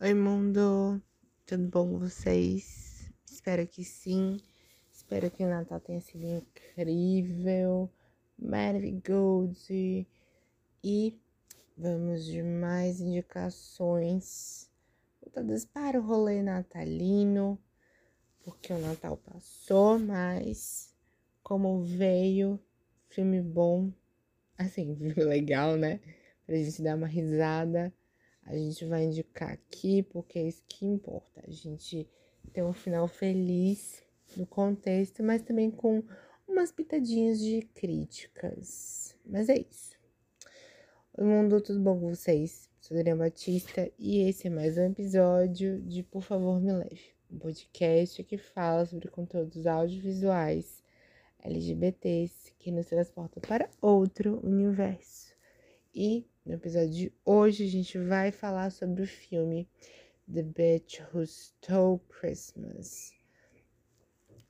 Oi, 0.00 0.14
mundo! 0.14 1.02
Tudo 1.44 1.66
bom 1.66 1.90
com 1.90 1.98
vocês? 1.98 3.10
Espero 3.28 3.66
que 3.66 3.82
sim. 3.82 4.36
Espero 4.92 5.28
que 5.28 5.42
o 5.42 5.48
Natal 5.48 5.80
tenha 5.80 6.00
sido 6.00 6.24
incrível, 6.24 7.90
maravilhoso. 8.38 9.72
E 10.84 11.18
vamos 11.76 12.24
de 12.24 12.44
mais 12.44 13.00
indicações 13.00 14.70
voltadas 15.20 15.64
para 15.64 15.98
o 15.98 16.06
rolê 16.06 16.42
natalino, 16.42 17.58
porque 18.44 18.72
o 18.72 18.78
Natal 18.78 19.16
passou, 19.16 19.98
mas 19.98 20.94
como 21.42 21.82
veio, 21.82 22.60
filme 23.08 23.42
bom, 23.42 23.92
assim, 24.56 24.94
filme 24.94 25.14
legal, 25.24 25.76
né? 25.76 25.98
Pra 26.46 26.54
gente 26.54 26.82
dar 26.82 26.94
uma 26.94 27.08
risada 27.08 27.92
a 28.48 28.56
gente 28.56 28.82
vai 28.86 29.04
indicar 29.04 29.52
aqui 29.52 30.02
porque 30.02 30.38
é 30.38 30.48
isso 30.48 30.64
que 30.66 30.86
importa. 30.86 31.42
A 31.46 31.50
gente 31.50 32.08
tem 32.50 32.64
um 32.64 32.72
final 32.72 33.06
feliz 33.06 34.02
no 34.36 34.46
contexto, 34.46 35.22
mas 35.22 35.42
também 35.42 35.70
com 35.70 36.02
umas 36.46 36.72
pitadinhas 36.72 37.38
de 37.38 37.60
críticas. 37.74 39.14
Mas 39.24 39.50
é 39.50 39.58
isso. 39.58 39.98
Oi, 41.18 41.24
mundo, 41.24 41.60
tudo 41.60 41.78
bom 41.78 42.00
com 42.00 42.08
vocês? 42.08 42.70
Sou 42.80 42.96
Adriana 42.96 43.24
Batista 43.24 43.90
e 43.98 44.20
esse 44.20 44.46
é 44.46 44.50
mais 44.50 44.78
um 44.78 44.86
episódio 44.86 45.82
de 45.82 46.02
Por 46.02 46.22
Favor 46.22 46.58
Me 46.58 46.72
Leve, 46.72 47.12
um 47.30 47.38
podcast 47.38 48.24
que 48.24 48.38
fala 48.38 48.86
sobre 48.86 49.08
conteúdos 49.08 49.66
audiovisuais 49.66 50.82
LGBTs 51.44 52.54
que 52.58 52.70
nos 52.70 52.86
transportam 52.86 53.42
para 53.46 53.68
outro 53.82 54.40
universo. 54.42 55.34
E 55.94 56.26
no 56.48 56.54
episódio 56.54 56.88
de 56.88 57.12
hoje 57.26 57.64
a 57.64 57.68
gente 57.68 57.98
vai 57.98 58.32
falar 58.32 58.70
sobre 58.70 59.02
o 59.02 59.06
filme 59.06 59.68
The 60.32 60.42
Bitch 60.42 61.00
Who 61.12 61.22
Stole 61.26 62.00
Christmas. 62.08 63.12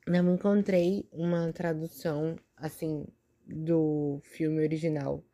Não 0.07 0.33
encontrei 0.33 1.09
uma 1.11 1.53
tradução 1.53 2.37
assim 2.57 3.05
do 3.45 4.21
filme 4.23 4.63
original 4.63 5.25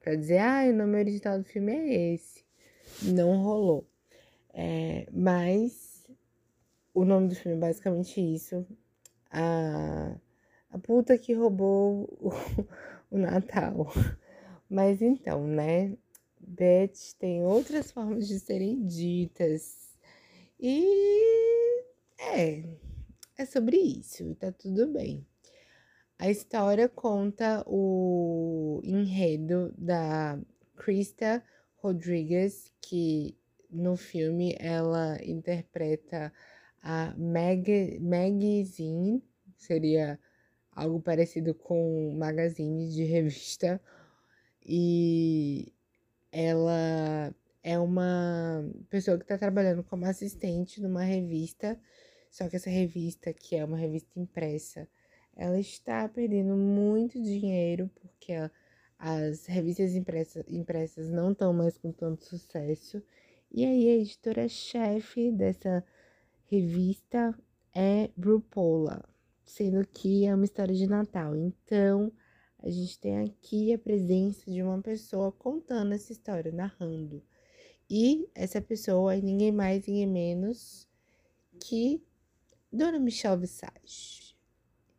para 0.00 0.16
dizer, 0.16 0.38
ah, 0.38 0.64
o 0.68 0.72
nome 0.72 0.98
original 0.98 1.38
do 1.38 1.44
filme 1.44 1.72
é 1.72 2.14
esse. 2.14 2.44
Não 3.00 3.40
rolou. 3.40 3.88
É, 4.52 5.06
mas 5.12 6.04
o 6.92 7.04
nome 7.04 7.28
do 7.28 7.36
filme 7.36 7.56
é 7.56 7.60
basicamente 7.60 8.20
isso. 8.20 8.66
A, 9.30 10.16
a 10.68 10.78
puta 10.80 11.16
que 11.16 11.32
roubou 11.32 12.08
o, 12.20 12.30
o 13.08 13.18
Natal. 13.18 13.86
Mas 14.68 15.00
então, 15.00 15.46
né? 15.46 15.96
Beth 16.48 17.14
tem 17.18 17.44
outras 17.44 17.90
formas 17.92 18.26
de 18.26 18.40
serem 18.40 18.86
ditas. 18.86 19.96
E 20.58 21.84
é, 22.18 22.64
é 23.36 23.44
sobre 23.44 23.76
isso, 23.76 24.34
tá 24.36 24.50
tudo 24.50 24.88
bem. 24.88 25.26
A 26.18 26.30
história 26.30 26.88
conta 26.88 27.62
o 27.66 28.80
enredo 28.82 29.72
da 29.78 30.40
Krista 30.74 31.44
Rodrigues, 31.76 32.72
que 32.80 33.36
no 33.70 33.96
filme 33.96 34.56
ela 34.58 35.16
interpreta 35.22 36.32
a 36.82 37.14
Mag 37.16 38.00
Magazine, 38.00 39.22
seria 39.56 40.18
algo 40.72 41.00
parecido 41.00 41.54
com 41.54 42.16
magazine 42.16 42.88
de 42.88 43.04
revista, 43.04 43.80
e 44.64 45.72
ela 46.32 47.34
é 47.62 47.78
uma 47.78 48.64
pessoa 48.88 49.16
que 49.18 49.24
está 49.24 49.38
trabalhando 49.38 49.82
como 49.84 50.06
assistente 50.06 50.80
numa 50.80 51.02
revista, 51.02 51.78
só 52.30 52.48
que 52.48 52.56
essa 52.56 52.70
revista, 52.70 53.32
que 53.32 53.56
é 53.56 53.64
uma 53.64 53.76
revista 53.76 54.18
impressa, 54.18 54.88
ela 55.36 55.58
está 55.58 56.08
perdendo 56.08 56.56
muito 56.56 57.20
dinheiro 57.22 57.90
porque 57.94 58.32
as 58.98 59.46
revistas 59.46 59.94
impressa, 59.94 60.44
impressas 60.48 61.08
não 61.08 61.32
estão 61.32 61.52
mais 61.52 61.78
com 61.78 61.92
tanto 61.92 62.24
sucesso. 62.24 63.02
E 63.50 63.64
aí 63.64 63.88
a 63.88 63.96
editora-chefe 63.96 65.30
dessa 65.30 65.84
revista 66.46 67.38
é 67.74 68.10
Brupola, 68.16 69.04
sendo 69.44 69.86
que 69.86 70.26
é 70.26 70.34
uma 70.34 70.44
história 70.44 70.74
de 70.74 70.86
Natal. 70.86 71.36
Então, 71.36 72.12
a 72.60 72.70
gente 72.70 72.98
tem 72.98 73.18
aqui 73.20 73.72
a 73.72 73.78
presença 73.78 74.50
de 74.50 74.62
uma 74.62 74.80
pessoa 74.82 75.30
contando 75.32 75.92
essa 75.92 76.12
história, 76.12 76.52
narrando. 76.52 77.22
E 77.88 78.28
essa 78.34 78.60
pessoa 78.60 79.14
é 79.14 79.20
ninguém 79.20 79.52
mais, 79.52 79.86
ninguém 79.86 80.06
menos 80.06 80.88
que 81.60 82.02
Dona 82.70 82.98
Michelle 82.98 83.40
Visage, 83.40 84.36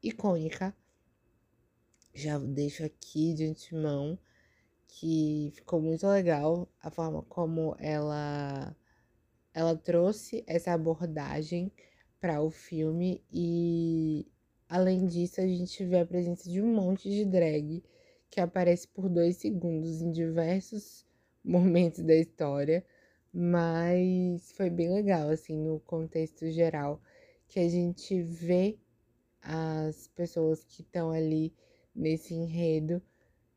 icônica. 0.01 0.75
Já 2.13 2.39
deixo 2.39 2.83
aqui 2.83 3.33
de 3.33 3.45
antemão 3.45 4.17
que 4.87 5.51
ficou 5.53 5.79
muito 5.79 6.07
legal 6.07 6.67
a 6.81 6.89
forma 6.89 7.21
como 7.23 7.75
ela 7.77 8.75
ela 9.53 9.75
trouxe 9.75 10.43
essa 10.47 10.73
abordagem 10.73 11.71
para 12.19 12.41
o 12.41 12.49
filme 12.49 13.23
e 13.31 14.27
Além 14.69 15.07
disso, 15.07 15.41
a 15.41 15.47
gente 15.47 15.83
vê 15.83 15.97
a 15.99 16.05
presença 16.05 16.47
de 16.47 16.61
um 16.61 16.71
monte 16.71 17.09
de 17.09 17.25
drag 17.25 17.83
que 18.29 18.39
aparece 18.39 18.87
por 18.87 19.09
dois 19.09 19.37
segundos 19.37 19.99
em 19.99 20.11
diversos 20.11 21.03
momentos 21.43 22.03
da 22.03 22.15
história, 22.15 22.85
mas 23.33 24.51
foi 24.51 24.69
bem 24.69 24.93
legal, 24.93 25.29
assim, 25.29 25.57
no 25.57 25.79
contexto 25.79 26.49
geral, 26.51 27.01
que 27.47 27.59
a 27.59 27.67
gente 27.67 28.21
vê 28.21 28.77
as 29.41 30.07
pessoas 30.09 30.63
que 30.63 30.83
estão 30.83 31.09
ali 31.09 31.51
nesse 31.95 32.35
enredo 32.35 33.01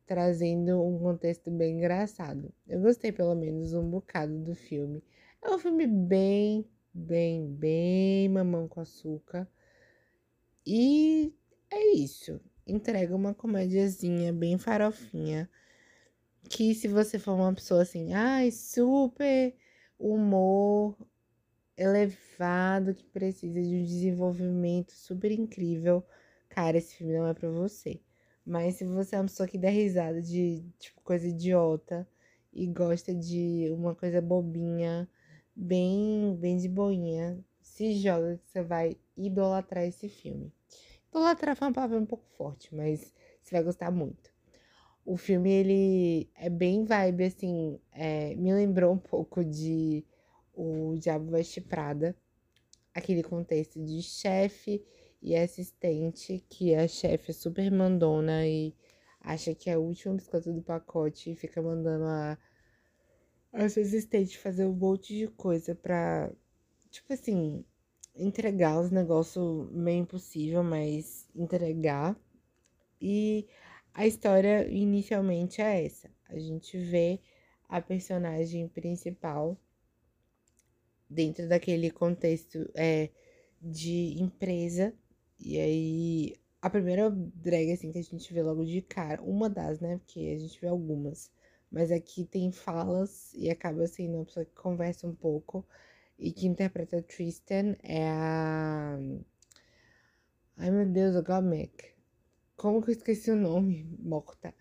trazendo 0.06 0.82
um 0.82 0.98
contexto 0.98 1.50
bem 1.50 1.76
engraçado. 1.76 2.52
Eu 2.66 2.80
gostei 2.80 3.12
pelo 3.12 3.34
menos 3.34 3.74
um 3.74 3.88
bocado 3.88 4.38
do 4.38 4.54
filme. 4.54 5.02
É 5.42 5.50
um 5.50 5.58
filme 5.58 5.86
bem, 5.86 6.66
bem, 6.92 7.46
bem 7.52 8.28
mamão 8.30 8.66
com 8.66 8.80
açúcar. 8.80 9.46
E 10.66 11.32
é 11.70 11.94
isso. 11.94 12.40
Entrega 12.66 13.14
uma 13.14 13.34
comédiazinha 13.34 14.32
bem 14.32 14.58
farofinha. 14.58 15.48
Que 16.48 16.74
se 16.74 16.88
você 16.88 17.18
for 17.18 17.34
uma 17.34 17.54
pessoa 17.54 17.82
assim, 17.82 18.12
ai, 18.12 18.50
super 18.50 19.54
humor 19.98 20.96
elevado, 21.76 22.94
que 22.94 23.04
precisa 23.04 23.60
de 23.60 23.76
um 23.76 23.84
desenvolvimento 23.84 24.92
super 24.92 25.30
incrível, 25.32 26.04
cara, 26.48 26.76
esse 26.78 26.96
filme 26.96 27.14
não 27.14 27.26
é 27.26 27.34
pra 27.34 27.48
você. 27.50 28.00
Mas 28.44 28.76
se 28.76 28.84
você 28.84 29.16
é 29.16 29.18
uma 29.20 29.26
pessoa 29.26 29.48
que 29.48 29.58
dá 29.58 29.68
risada 29.70 30.20
de 30.20 30.64
tipo 30.78 31.00
coisa 31.02 31.26
idiota 31.28 32.06
e 32.52 32.66
gosta 32.66 33.14
de 33.14 33.68
uma 33.70 33.94
coisa 33.94 34.20
bobinha, 34.20 35.08
bem, 35.54 36.36
bem 36.38 36.58
de 36.58 36.68
boinha, 36.68 37.38
se 37.72 37.94
joga 37.94 38.37
que 38.37 38.50
você 38.50 38.62
vai 38.62 38.97
idolatrar 39.16 39.84
esse 39.84 40.09
filme. 40.09 40.53
Idolatrar 41.09 41.56
foi 41.56 41.69
uma 41.69 41.75
palavra 41.75 41.99
um 41.99 42.05
pouco 42.05 42.27
forte, 42.37 42.75
mas 42.75 43.15
você 43.43 43.55
vai 43.55 43.62
gostar 43.62 43.91
muito. 43.91 44.31
O 45.05 45.16
filme, 45.16 45.50
ele 45.50 46.31
é 46.34 46.50
bem 46.50 46.84
vibe, 46.84 47.25
assim, 47.25 47.81
é, 47.91 48.34
me 48.37 48.53
lembrou 48.53 48.93
um 48.93 48.99
pouco 48.99 49.43
de 49.43 50.05
O 50.53 50.94
Diabo 50.99 51.31
Veste 51.31 51.60
Prada, 51.62 52.15
aquele 52.94 53.22
contexto 53.22 53.83
de 53.83 54.03
chefe 54.03 54.84
e 55.22 55.34
assistente, 55.34 56.44
que 56.50 56.75
a 56.75 56.87
chefe 56.87 57.31
é 57.31 57.34
super 57.34 57.71
mandona 57.71 58.47
e 58.47 58.75
acha 59.21 59.54
que 59.54 59.71
é 59.71 59.78
o 59.78 59.83
último 59.83 60.15
biscoito 60.15 60.53
do 60.53 60.60
pacote 60.60 61.31
e 61.31 61.37
fica 61.37 61.62
mandando 61.62 62.04
a, 62.04 62.39
a 63.54 63.68
sua 63.68 63.83
assistente 63.83 64.39
fazer 64.39 64.66
um 64.66 64.75
monte 64.75 65.16
de 65.16 65.27
coisa 65.28 65.75
pra, 65.75 66.30
tipo 66.92 67.12
assim, 67.12 67.65
entregar 68.15 68.78
os 68.78 68.91
negócios 68.91 69.71
meio 69.72 70.03
impossível, 70.03 70.62
mas 70.62 71.27
entregar. 71.34 72.16
E 73.00 73.48
a 73.94 74.06
história 74.06 74.68
inicialmente 74.68 75.60
é 75.60 75.84
essa. 75.84 76.10
A 76.28 76.39
gente 76.39 76.78
vê 76.78 77.21
a 77.68 77.80
personagem 77.80 78.68
principal 78.68 79.59
dentro 81.09 81.48
daquele 81.48 81.91
contexto 81.91 82.71
é, 82.74 83.10
de 83.60 84.15
empresa. 84.21 84.94
E 85.41 85.59
aí, 85.59 86.36
a 86.60 86.71
primeira 86.71 87.10
drag 87.10 87.72
assim 87.72 87.91
que 87.91 87.98
a 87.98 88.03
gente 88.03 88.33
vê 88.33 88.42
logo 88.42 88.65
de 88.65 88.83
cara, 88.83 89.22
uma 89.22 89.48
das, 89.48 89.80
né? 89.80 89.98
Porque 89.98 90.21
a 90.36 90.39
gente 90.39 90.60
vê 90.60 90.68
algumas. 90.68 91.30
Mas 91.71 91.91
aqui 91.91 92.24
tem 92.27 92.53
falas 92.53 93.33
e 93.34 93.50
acaba 93.50 93.86
sendo 93.86 94.16
uma 94.16 94.24
pessoa 94.27 94.44
que 94.44 94.54
conversa 94.54 95.06
um 95.06 95.15
pouco 95.15 95.66
e 96.18 96.32
que 96.32 96.47
interpreta 96.47 97.03
Tristan 97.03 97.76
é 97.82 98.09
a. 98.09 98.98
Ai 100.56 100.70
meu 100.70 100.86
Deus, 100.86 101.16
a 101.16 101.20
Gomek. 101.20 101.92
Como 102.56 102.82
que 102.82 102.91
eu 102.91 102.94
esqueci 102.94 103.30
o 103.30 103.36
nome? 103.36 103.84
Morta. 103.98 104.54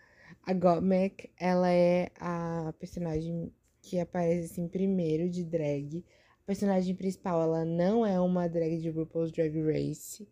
A 0.44 0.54
Gomek, 0.54 1.32
ela 1.40 1.70
é 1.72 2.10
a 2.20 2.74
personagem 2.80 3.54
que 3.82 4.00
aparece 4.00 4.52
assim 4.52 4.68
primeiro 4.68 5.30
de 5.30 5.44
drag, 5.44 6.04
a 6.44 6.46
personagem 6.46 6.96
principal, 6.96 7.42
ela 7.42 7.66
não 7.66 8.06
é 8.06 8.20
uma 8.20 8.48
drag 8.48 8.78
de 8.80 8.90
RuPaul's 8.90 9.32
Drag 9.32 9.56
Race, 9.62 10.28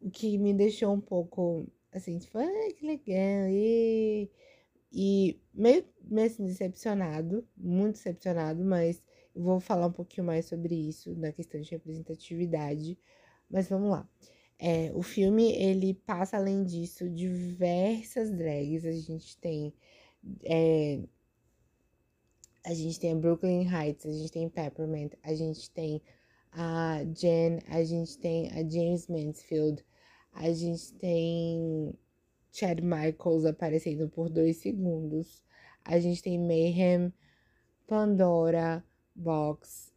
o 0.00 0.10
que 0.10 0.38
me 0.38 0.54
deixou 0.54 0.92
um 0.92 1.00
pouco, 1.00 1.66
assim, 1.92 2.18
tipo, 2.18 2.38
ah, 2.38 2.72
que 2.76 2.86
legal, 2.86 3.48
e... 3.50 4.30
E 4.90 5.38
meio, 5.52 5.84
meio 6.02 6.26
assim, 6.26 6.46
decepcionado, 6.46 7.46
muito 7.56 7.96
decepcionado, 7.96 8.64
mas 8.64 9.02
vou 9.38 9.60
falar 9.60 9.86
um 9.86 9.92
pouquinho 9.92 10.26
mais 10.26 10.46
sobre 10.46 10.74
isso, 10.74 11.14
na 11.16 11.32
questão 11.32 11.60
de 11.60 11.70
representatividade. 11.70 12.98
Mas 13.50 13.68
vamos 13.68 13.90
lá. 13.90 14.08
É, 14.58 14.90
o 14.94 15.02
filme, 15.02 15.52
ele 15.52 15.94
passa, 15.94 16.36
além 16.36 16.64
disso, 16.64 17.08
diversas 17.08 18.30
drags. 18.30 18.84
A 18.84 18.92
gente 18.92 19.36
tem... 19.38 19.72
É, 20.44 21.00
a 22.64 22.74
gente 22.74 23.00
tem 23.00 23.12
a 23.12 23.16
Brooklyn 23.16 23.66
Heights, 23.66 24.04
a 24.04 24.12
gente 24.12 24.32
tem 24.32 24.48
Peppermint, 24.48 25.14
a 25.22 25.32
gente 25.34 25.70
tem 25.70 26.02
a 26.52 27.02
Jen, 27.14 27.60
a 27.66 27.82
gente 27.82 28.18
tem 28.18 28.50
a 28.50 28.68
James 28.68 29.06
Mansfield, 29.06 29.82
a 30.32 30.52
gente 30.52 30.92
tem 30.94 31.94
Chad 32.50 32.80
Michaels 32.80 33.44
aparecendo 33.44 34.08
por 34.08 34.28
dois 34.28 34.58
segundos. 34.58 35.42
A 35.84 35.98
gente 35.98 36.22
tem 36.22 36.38
Mayhem, 36.38 37.12
Pandora, 37.86 38.84
Box. 39.18 39.92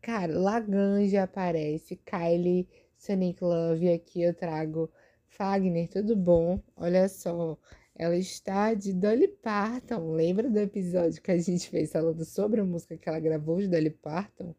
Cara, 0.00 0.36
Laganja 0.36 1.24
aparece, 1.24 1.96
Kylie, 1.96 2.68
Sonic 2.96 3.42
Love. 3.44 3.92
Aqui 3.92 4.22
eu 4.22 4.34
trago 4.34 4.90
Fagner, 5.28 5.88
tudo 5.88 6.16
bom? 6.16 6.60
Olha 6.76 7.08
só, 7.08 7.56
ela 7.94 8.16
está 8.16 8.74
de 8.74 8.92
Dolly 8.92 9.28
Parton. 9.28 10.12
Lembra 10.12 10.50
do 10.50 10.58
episódio 10.58 11.22
que 11.22 11.30
a 11.30 11.38
gente 11.38 11.68
fez 11.68 11.92
falando 11.92 12.24
sobre 12.24 12.60
a 12.60 12.64
música 12.64 12.96
que 12.96 13.08
ela 13.08 13.20
gravou 13.20 13.60
de 13.60 13.68
Dolly 13.68 13.90
Parton? 13.90 14.54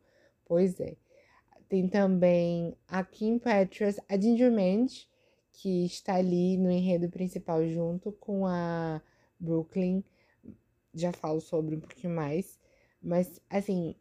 Pois 0.45 0.80
é. 0.80 0.95
Tem 1.68 1.88
também 1.88 2.75
a 2.88 3.04
Kim 3.04 3.39
Petras, 3.39 4.00
a 4.07 4.19
Ginger 4.19 4.51
Minch, 4.51 5.07
que 5.51 5.86
está 5.86 6.16
ali 6.16 6.57
no 6.57 6.69
enredo 6.69 7.09
principal 7.09 7.68
junto 7.68 8.12
com 8.12 8.45
a 8.45 9.01
Brooklyn. 9.39 10.04
Já 10.94 11.12
falo 11.12 11.42
sobre 11.42 11.75
um 11.75 11.80
pouquinho 11.80 12.13
mais. 12.13 12.59
Mas, 13.01 13.42
assim, 13.50 13.95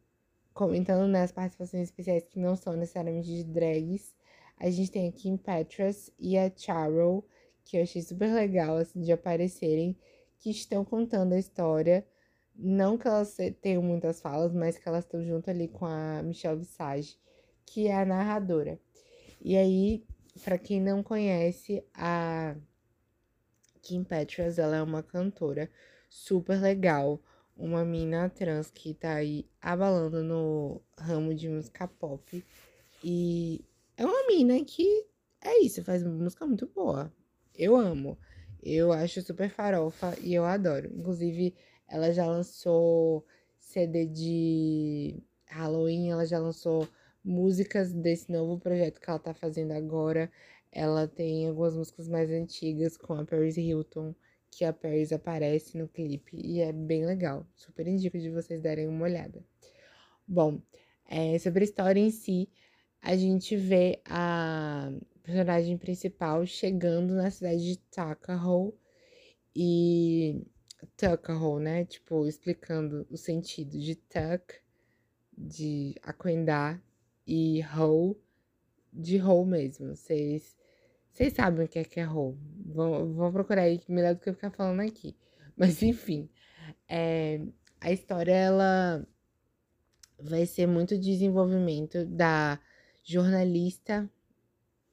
comentando 0.53 1.09
nas 1.09 1.33
participações 1.33 1.85
especiais 1.85 2.25
que 2.29 2.39
não 2.39 2.57
são 2.57 2.75
necessariamente 2.75 3.29
de 3.29 3.45
drags, 3.45 4.15
a 4.59 4.71
gente 4.71 4.91
tem 4.91 5.09
a 5.09 5.13
Kim 5.13 5.37
Petras 5.37 6.11
e 6.19 6.39
a 6.39 6.51
Charol, 6.55 7.27
que 7.65 7.77
eu 7.77 7.83
achei 7.83 8.03
super 8.03 8.33
legal, 8.33 8.77
assim, 8.77 9.01
de 9.01 9.13
aparecerem, 9.13 9.97
que 10.39 10.51
estão 10.51 10.85
contando 10.85 11.33
a 11.33 11.39
história. 11.39 12.07
Não 12.55 12.99
que 12.99 13.09
elas 13.09 13.37
tenham 13.61 13.83
muitas 13.83 14.21
falas, 14.21 14.53
mas 14.53 14.79
que 14.79 14.89
elas 14.89 15.05
estão 15.05 15.25
junto 15.25 15.51
ali 15.51 15.69
com 15.69 15.87
a 15.87 16.23
Michelle 16.23 16.59
Visage, 16.59 17.19
que 17.65 17.89
é 17.89 17.95
a 17.95 18.05
narradora. 18.05 18.79
E 19.41 19.57
aí, 19.57 20.05
para 20.45 20.59
quem 20.59 20.81
não 20.81 21.03
conhece, 21.03 21.85
a 21.95 22.55
Kim 23.81 24.05
Petras, 24.05 24.59
ela 24.59 24.77
é 24.77 24.83
uma 24.83 25.03
cantora 25.03 25.71
super 26.09 26.61
legal, 26.61 27.21
uma 27.57 27.85
mina 27.85 28.29
trans 28.29 28.71
que 28.71 28.95
tá 28.95 29.15
aí 29.15 29.47
abalando 29.61 30.23
no 30.23 30.81
ramo 30.99 31.35
de 31.35 31.49
música 31.49 31.87
pop. 31.87 32.45
E 33.05 33.65
é 33.97 34.05
uma 34.05 34.27
mina 34.27 34.65
que 34.65 35.07
é 35.41 35.63
isso, 35.63 35.83
faz 35.85 36.03
música 36.03 36.47
muito 36.47 36.67
boa. 36.69 37.13
Eu 37.55 37.77
amo. 37.77 38.19
Eu 38.63 38.93
acho 38.93 39.23
super 39.23 39.51
farofa 39.51 40.17
e 40.21 40.35
eu 40.35 40.45
adoro. 40.45 40.89
Inclusive, 40.95 41.55
ela 41.89 42.13
já 42.13 42.27
lançou 42.27 43.27
CD 43.59 44.07
de 44.07 45.23
Halloween, 45.47 46.11
ela 46.11 46.25
já 46.25 46.39
lançou 46.39 46.89
músicas 47.25 47.93
desse 47.93 48.31
novo 48.31 48.59
projeto 48.59 49.01
que 49.01 49.11
ela 49.11 49.19
tá 49.19 49.35
fazendo 49.35 49.73
agora. 49.73 50.31
Ela 50.71 51.07
tem 51.09 51.49
algumas 51.49 51.75
músicas 51.77 52.09
mais 52.09 52.31
antigas 52.31 52.97
com 52.97 53.15
a 53.15 53.25
Paris 53.25 53.57
Hilton, 53.57 54.15
que 54.53 54.67
a 54.67 54.73
Paris 54.73 55.13
aparece 55.13 55.79
no 55.79 55.89
clipe 55.89 56.37
e 56.37 56.61
é 56.61 56.73
bem 56.73 57.07
legal. 57.07 57.47
Super 57.57 57.89
indico 57.89 58.19
de 58.19 58.31
vocês 58.31 58.61
darem 58.61 58.87
uma 58.87 59.05
olhada. 59.05 59.43
Bom, 60.29 60.61
é, 61.09 61.39
sobre 61.39 61.63
a 61.63 61.65
história 61.65 61.99
em 61.99 62.11
si, 62.11 62.51
a 63.01 63.17
gente 63.17 63.57
vê 63.57 64.01
a 64.05 64.93
personagem 65.23 65.79
principal 65.79 66.45
chegando 66.45 67.15
na 67.15 67.31
cidade 67.31 67.65
de 67.65 67.79
Tuckahoe 67.79 68.75
e 69.57 70.45
Tuckahoe, 70.99 71.63
né? 71.63 71.85
Tipo, 71.87 72.27
explicando 72.27 73.07
o 73.11 73.17
sentido 73.17 73.79
de 73.79 73.97
tuck, 73.97 74.55
de 75.37 75.95
aquendar 76.03 76.83
e 77.27 77.63
hoe 77.75 78.17
de 78.93 79.19
hoe 79.19 79.47
mesmo. 79.47 79.97
Vocês 79.97 80.55
vocês 81.13 81.35
sabem 81.35 81.67
o 81.67 81.69
que 81.69 81.79
é 81.79 81.85
que 81.85 82.01
é 82.01 82.09
hoe. 82.09 82.37
Vão, 82.65 83.13
vão 83.13 83.33
procurar 83.33 83.63
aí 83.63 83.81
melhor 83.89 84.15
do 84.15 84.21
que 84.21 84.31
eu 84.31 84.35
ficar 84.35 84.51
falando 84.51 84.81
aqui. 84.81 85.15
Mas 85.57 85.83
enfim, 85.83 86.29
é, 86.89 87.41
a 87.81 87.93
história 87.93 88.33
ela 88.33 89.07
vai 90.19 90.47
ser 90.47 90.67
muito 90.67 90.99
desenvolvimento 90.99 92.07
da 92.07 92.59
jornalista 93.05 94.11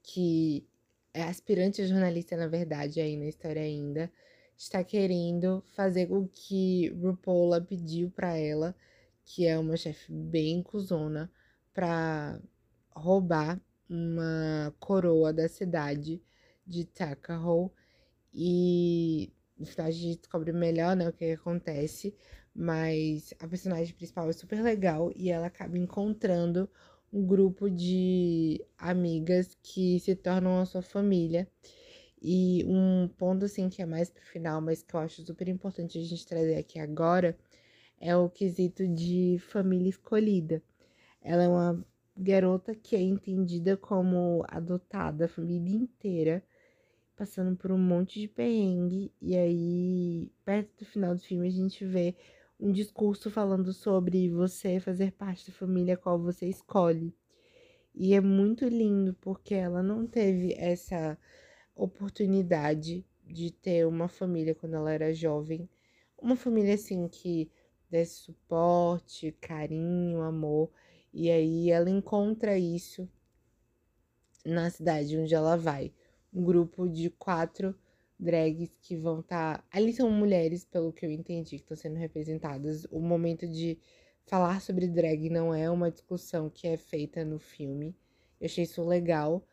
que 0.04 0.68
é 1.13 1.24
aspirante 1.24 1.81
a 1.81 1.88
jornalista, 1.88 2.36
na 2.36 2.48
verdade, 2.48 3.00
aí 3.00 3.15
na 3.15 3.25
história 3.25 3.62
ainda, 3.62 4.12
está 4.57 4.83
querendo 4.83 5.63
fazer 5.75 6.12
o 6.12 6.27
que 6.27 6.89
RuPaul 6.89 7.62
pediu 7.63 8.10
para 8.12 8.36
ela, 8.38 8.75
que 9.24 9.45
é 9.45 9.57
uma 9.57 9.77
chefe 9.77 10.12
bem 10.12 10.62
cuzona, 10.62 11.31
para 11.74 12.42
roubar 12.92 13.62
uma 13.89 14.74
coroa 14.80 15.33
da 15.33 15.47
cidade 15.47 16.21
de 16.65 16.86
Tuckahoe 16.86 17.71
e 18.33 19.33
no 19.57 19.65
final 19.65 19.88
a 19.88 19.91
gente 19.91 20.19
descobre 20.19 20.53
melhor 20.53 20.95
né, 20.95 21.09
o 21.09 21.12
que, 21.12 21.25
que 21.25 21.31
acontece, 21.33 22.15
mas 22.56 23.33
a 23.39 23.47
personagem 23.47 23.94
principal 23.94 24.30
é 24.30 24.33
super 24.33 24.62
legal 24.62 25.12
e 25.15 25.30
ela 25.30 25.47
acaba 25.47 25.77
encontrando 25.77 26.69
um 27.12 27.25
grupo 27.25 27.69
de 27.69 28.63
amigas 28.77 29.57
que 29.63 30.00
se 30.00 30.15
tornam 30.15 30.59
a 30.59 30.65
sua 30.65 30.81
família. 30.81 31.47
E 32.21 32.63
um 32.68 33.07
ponto 33.18 33.45
assim 33.45 33.69
que 33.69 33.81
é 33.81 33.86
mais 33.86 34.09
pro 34.09 34.24
final, 34.24 34.62
mas 34.62 34.83
que 34.83 34.94
eu 34.94 35.00
acho 35.00 35.25
super 35.25 35.47
importante 35.47 35.97
a 35.97 36.03
gente 36.03 36.27
trazer 36.27 36.57
aqui 36.57 36.77
agora, 36.77 37.38
é 38.00 38.15
o 38.15 38.30
quesito 38.30 38.88
de 38.88 39.38
família 39.50 39.89
escolhida. 39.89 40.62
Ela 41.22 41.43
é 41.43 41.48
uma 41.48 41.86
garota 42.19 42.75
que 42.75 42.95
é 42.95 43.01
entendida 43.01 43.77
como 43.77 44.43
adotada, 44.47 45.25
a 45.25 45.29
família 45.29 45.75
inteira, 45.75 46.43
passando 47.15 47.55
por 47.55 47.71
um 47.71 47.77
monte 47.77 48.19
de 48.19 48.27
perrengue. 48.27 49.11
E 49.21 49.35
aí, 49.38 50.31
perto 50.43 50.79
do 50.79 50.85
final 50.85 51.15
do 51.15 51.21
filme, 51.21 51.47
a 51.47 51.51
gente 51.51 51.85
vê 51.85 52.15
um 52.59 52.71
discurso 52.71 53.31
falando 53.31 53.71
sobre 53.71 54.29
você 54.29 54.79
fazer 54.79 55.13
parte 55.13 55.49
da 55.49 55.57
família 55.57 55.95
qual 55.95 56.19
você 56.19 56.47
escolhe. 56.47 57.15
E 57.95 58.13
é 58.13 58.21
muito 58.21 58.67
lindo 58.67 59.13
porque 59.21 59.55
ela 59.55 59.81
não 59.81 60.05
teve 60.05 60.53
essa 60.57 61.17
oportunidade 61.75 63.05
de 63.25 63.51
ter 63.51 63.88
uma 63.88 64.07
família 64.07 64.53
quando 64.53 64.75
ela 64.75 64.91
era 64.91 65.13
jovem. 65.13 65.69
Uma 66.17 66.35
família 66.35 66.73
assim 66.73 67.07
que 67.07 67.49
desse 67.89 68.15
suporte, 68.15 69.31
carinho, 69.39 70.21
amor. 70.21 70.69
E 71.13 71.30
aí 71.30 71.72
ela 71.72 71.89
encontra 71.89 72.58
isso 72.58 73.10
na 74.46 74.70
cidade 74.70 75.18
onde 75.18 75.34
ela 75.34 75.56
vai. 75.58 75.94
Um 76.34 76.44
grupo 76.44 76.88
de 76.88 77.10
quatro 77.10 77.75
drags 78.20 78.70
que 78.82 78.96
vão 78.96 79.22
estar. 79.22 79.60
Tá... 79.60 79.63
Ali 79.72 79.94
são 79.94 80.10
mulheres, 80.12 80.66
pelo 80.66 80.94
que 80.94 81.06
eu 81.06 81.12
entendi, 81.12 81.58
que 81.58 81.63
estão 81.63 81.78
sendo 81.78 81.96
representadas. 81.98 82.86
O 82.92 83.00
momento 83.00 83.48
de 83.48 83.80
falar 84.25 84.62
sobre 84.62 84.88
drag 84.88 85.30
não 85.30 85.54
é 85.54 85.70
uma 85.70 85.89
discussão 85.89 86.50
que 86.50 86.68
é 86.68 86.78
feita 86.78 87.25
no 87.25 87.39
filme. 87.39 87.96
Eu 88.39 88.46
achei 88.46 88.63
isso 88.63 88.84
legal. 88.84 89.44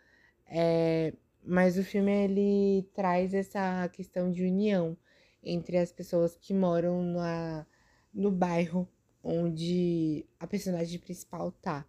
É... 0.47 1.15
Mas 1.45 1.79
o 1.79 1.85
filme 1.85 2.11
ele 2.11 2.89
traz 2.93 3.33
essa 3.33 3.89
questão 3.91 4.33
de 4.33 4.43
união 4.43 4.97
entre 5.43 5.79
as 5.79 5.93
pessoas 5.93 6.37
que 6.37 6.53
moram 6.53 7.03
na, 7.03 7.65
no 8.13 8.33
bairro 8.33 8.89
onde 9.26 10.25
a 10.38 10.47
personagem 10.47 11.00
principal 11.00 11.50
tá, 11.50 11.85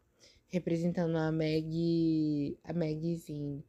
representando 0.48 1.16
a 1.18 1.32
Meg, 1.32 2.58
a 2.64 2.74
Megzinho. 2.74 3.64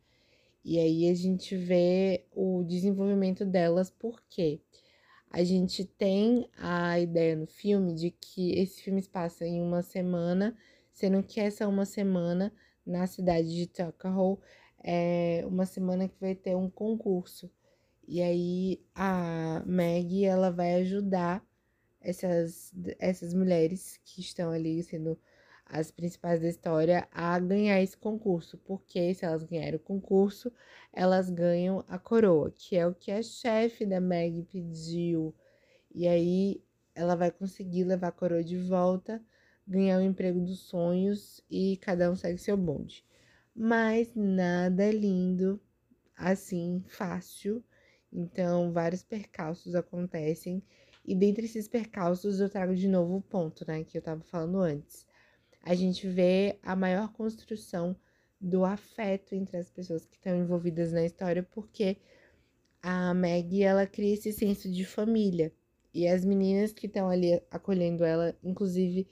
E 0.65 0.79
aí 0.79 1.09
a 1.11 1.15
gente 1.15 1.55
vê 1.55 2.25
o 2.35 2.65
desenvolvimento 2.65 3.45
delas, 3.45 3.91
porque 3.91 4.61
a 5.31 5.45
gente 5.45 5.85
tem 5.85 6.49
a 6.57 6.99
ideia 6.99 7.37
no 7.37 7.47
filme 7.47 7.93
de 7.95 8.11
que 8.11 8.53
esse 8.59 8.81
filme 8.83 9.03
se 9.03 9.09
passa 9.11 9.47
em 9.47 9.61
uma 9.61 9.83
semana, 9.83 10.57
sendo 10.91 11.23
que 11.23 11.39
essa 11.39 11.69
uma 11.69 11.85
semana 11.85 12.51
na 12.87 13.07
cidade 13.07 13.55
de 13.55 13.67
Tuckahoe 13.67 14.39
é 14.83 15.45
uma 15.47 15.67
semana 15.67 16.09
que 16.09 16.19
vai 16.19 16.35
ter 16.35 16.57
um 16.57 16.71
concurso. 16.71 17.51
E 18.07 18.23
aí 18.23 18.81
a 18.95 19.63
Meg 19.67 20.25
ela 20.25 20.51
vai 20.51 20.77
ajudar 20.77 21.47
essas, 22.01 22.73
essas 22.99 23.35
mulheres 23.35 24.01
que 24.05 24.21
estão 24.21 24.51
ali 24.51 24.83
sendo 24.83 25.19
as 25.65 25.91
principais 25.91 26.41
da 26.41 26.49
história 26.49 27.07
a 27.13 27.39
ganhar 27.39 27.81
esse 27.83 27.97
concurso, 27.97 28.57
porque 28.59 29.13
se 29.15 29.25
elas 29.25 29.45
ganharem 29.45 29.77
o 29.77 29.81
concurso, 29.81 30.51
elas 30.93 31.29
ganham 31.29 31.85
a 31.87 31.99
coroa, 31.99 32.51
que 32.51 32.77
é 32.77 32.87
o 32.87 32.95
que 32.95 33.11
a 33.11 33.23
chefe 33.23 33.85
da 33.85 34.01
Meg 34.01 34.43
pediu. 34.51 35.35
E 35.95 36.09
aí 36.09 36.63
ela 36.95 37.15
vai 37.15 37.31
conseguir 37.31 37.85
levar 37.85 38.09
a 38.09 38.13
coroa 38.13 38.43
de 38.43 38.57
volta, 38.57 39.23
ganhar 39.67 39.99
o 39.99 40.03
emprego 40.03 40.41
dos 40.41 40.61
sonhos 40.61 41.45
e 41.51 41.77
cada 41.79 42.11
um 42.11 42.17
segue 42.17 42.39
seu 42.39 42.57
bonde. 42.57 43.05
Mas 43.55 44.15
nada 44.15 44.91
lindo 44.91 45.61
assim, 46.17 46.83
fácil. 46.89 47.63
Então, 48.13 48.73
vários 48.73 49.03
percalços 49.03 49.75
acontecem. 49.75 50.63
E 51.09 51.15
dentre 51.15 51.47
esses 51.47 51.67
percalços, 51.67 52.39
eu 52.41 52.51
trago 52.51 52.75
de 52.75 52.89
novo 52.89 53.17
o 53.17 53.23
ponto, 53.23 53.65
né, 53.67 53.83
que 53.83 53.97
eu 53.97 54.03
tava 54.03 54.21
falando 54.23 54.59
antes 54.61 55.09
a 55.69 55.75
gente 55.75 56.09
vê 56.09 56.59
a 56.63 56.75
maior 56.75 57.13
construção 57.13 57.95
do 58.41 58.65
afeto 58.65 59.35
entre 59.35 59.59
as 59.59 59.71
pessoas 59.71 60.07
que 60.07 60.17
estão 60.17 60.35
envolvidas 60.35 60.93
na 60.93 61.05
história, 61.05 61.43
porque 61.43 61.99
a 62.83 63.13
Maggie 63.13 63.65
ela 63.65 63.87
cria 63.87 64.15
esse 64.15 64.33
senso 64.33 64.71
de 64.71 64.85
família. 64.87 65.53
E 65.93 66.09
as 66.09 66.25
meninas 66.25 66.73
que 66.73 66.87
estão 66.87 67.11
ali 67.11 67.43
acolhendo 67.51 68.03
ela, 68.03 68.35
inclusive, 68.43 69.07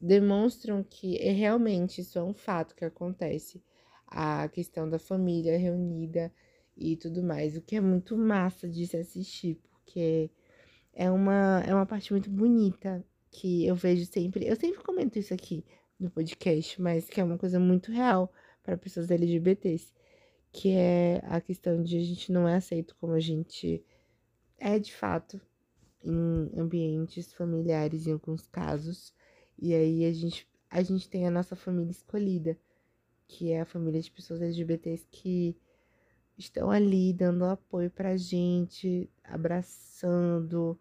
demonstram 0.00 0.82
que 0.82 1.16
é 1.18 1.30
realmente 1.30 2.00
isso 2.00 2.18
é 2.18 2.24
um 2.24 2.34
fato 2.34 2.74
que 2.74 2.84
acontece. 2.84 3.62
A 4.06 4.48
questão 4.48 4.88
da 4.88 4.98
família 4.98 5.56
reunida 5.56 6.32
e 6.76 6.96
tudo 6.96 7.22
mais, 7.22 7.56
o 7.56 7.60
que 7.60 7.76
é 7.76 7.80
muito 7.80 8.16
massa 8.16 8.68
de 8.68 8.84
se 8.84 8.96
assistir, 8.96 9.60
porque 9.70 10.28
é 10.94 11.10
uma, 11.10 11.62
é 11.66 11.74
uma 11.74 11.86
parte 11.86 12.12
muito 12.12 12.30
bonita 12.30 13.04
que 13.30 13.66
eu 13.66 13.74
vejo 13.74 14.06
sempre. 14.06 14.46
Eu 14.46 14.56
sempre 14.56 14.82
comento 14.82 15.18
isso 15.18 15.34
aqui, 15.34 15.64
no 15.98 16.10
podcast, 16.10 16.80
mas 16.80 17.08
que 17.08 17.20
é 17.20 17.24
uma 17.24 17.38
coisa 17.38 17.58
muito 17.58 17.90
real 17.90 18.32
para 18.62 18.76
pessoas 18.76 19.10
LGBTs, 19.10 19.92
que 20.52 20.70
é 20.70 21.20
a 21.24 21.40
questão 21.40 21.82
de 21.82 21.96
a 21.96 22.00
gente 22.00 22.32
não 22.32 22.48
é 22.48 22.56
aceito 22.56 22.96
como 23.00 23.12
a 23.12 23.20
gente 23.20 23.84
é 24.58 24.78
de 24.78 24.92
fato 24.94 25.40
em 26.02 26.50
ambientes 26.56 27.32
familiares 27.32 28.06
em 28.06 28.12
alguns 28.12 28.46
casos. 28.46 29.12
E 29.58 29.74
aí 29.74 30.04
a 30.04 30.12
gente 30.12 30.48
a 30.70 30.82
gente 30.82 31.08
tem 31.08 31.24
a 31.24 31.30
nossa 31.30 31.54
família 31.54 31.92
escolhida, 31.92 32.58
que 33.28 33.52
é 33.52 33.60
a 33.60 33.64
família 33.64 34.00
de 34.00 34.10
pessoas 34.10 34.42
LGBTs 34.42 35.06
que 35.10 35.56
estão 36.36 36.70
ali 36.70 37.12
dando 37.12 37.44
apoio 37.44 37.90
pra 37.90 38.16
gente, 38.16 39.08
abraçando 39.24 40.78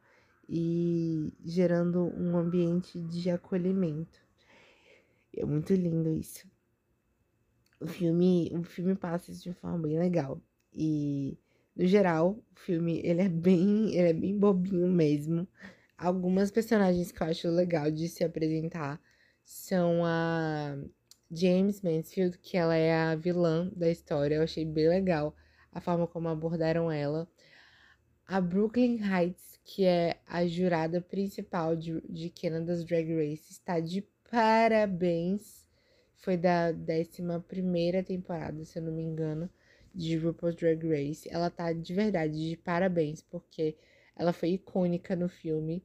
e 0.48 1.32
gerando 1.46 2.14
um 2.18 2.38
ambiente 2.38 3.00
de 3.00 3.30
acolhimento. 3.30 4.22
É 5.36 5.46
muito 5.46 5.74
lindo 5.74 6.12
isso. 6.12 6.48
O 7.80 7.88
filme, 7.88 8.52
o 8.54 8.64
filme 8.64 8.96
passa 8.96 9.32
isso 9.32 9.44
de 9.44 9.50
uma 9.50 9.56
forma 9.56 9.80
bem 9.80 10.00
legal. 10.00 10.42
E, 10.74 11.38
no 11.76 11.86
geral, 11.86 12.40
o 12.52 12.60
filme, 12.60 13.02
ele 13.04 13.22
é 13.22 13.30
bem, 13.30 13.94
ele 13.96 14.10
é 14.10 14.14
bem 14.14 14.38
bobinho 14.38 14.88
mesmo. 14.88 15.48
Algumas 15.98 16.52
personagens 16.52 17.12
que 17.12 17.22
eu 17.22 17.28
acho 17.28 17.50
legal 17.50 17.92
de 17.92 18.08
se 18.08 18.24
apresentar 18.24 19.02
são 19.44 20.06
a 20.06 20.78
James 21.32 21.82
Mansfield, 21.82 22.38
que 22.40 22.58
ela 22.58 22.76
é 22.76 22.94
a 22.94 23.16
vilã 23.16 23.70
da 23.76 23.90
história. 23.90 24.36
Eu 24.36 24.44
achei 24.44 24.66
bem 24.66 24.88
legal 24.88 25.36
a 25.74 25.82
forma 25.82 26.08
como 26.08 26.30
abordaram 26.30 26.92
ela. 26.92 27.28
A 28.28 28.40
Brooklyn 28.40 29.00
Heights, 29.02 29.60
que 29.66 29.86
é 29.86 30.18
a 30.28 30.46
jurada 30.46 31.02
principal 31.02 31.76
de, 31.76 32.02
de 32.08 32.30
Canada's 32.30 32.86
Drag 32.86 33.14
Race, 33.14 33.52
está 33.52 33.80
de 33.80 34.02
parabéns. 34.30 35.68
Foi 36.18 36.38
da 36.38 36.70
11 36.72 38.04
temporada, 38.06 38.64
se 38.64 38.80
eu 38.80 38.84
não 38.84 38.94
me 38.94 39.04
engano, 39.04 39.50
de 39.94 40.16
RuPaul's 40.18 40.56
Drag 40.56 40.82
Race. 40.88 41.28
Ela 41.30 41.50
tá 41.50 41.74
de 41.74 41.94
verdade 41.94 42.50
de 42.52 42.58
parabéns, 42.58 43.22
porque 43.22 43.76
ela 44.16 44.32
foi 44.32 44.52
icônica 44.52 45.16
no 45.16 45.28
filme. 45.28 45.84